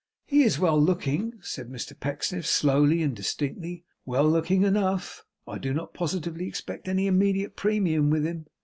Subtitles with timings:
[0.25, 5.23] 'He is well looking,' said Mr Pecksniff, slowly and distinctly; 'well looking enough.
[5.47, 8.47] I do not positively expect any immediate premium with him.